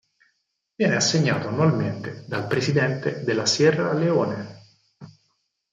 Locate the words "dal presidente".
2.27-3.23